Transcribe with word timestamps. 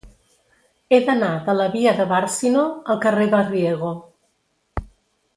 He 0.95 0.99
d'anar 1.09 1.27
de 1.49 1.53
la 1.57 1.67
via 1.75 1.93
de 1.99 2.07
Bàrcino 2.13 2.63
al 2.93 3.01
carrer 3.03 3.27
de 3.35 3.43
Riego. 3.53 3.91